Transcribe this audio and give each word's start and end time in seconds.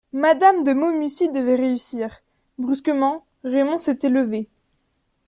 Mme 0.13 0.63
de 0.63 0.73
Maumussy 0.73 1.29
devait 1.29 1.53
réussir… 1.57 2.23
Brusquement, 2.57 3.23
Raymond 3.43 3.77
s'était 3.77 4.09
levé. 4.09 4.49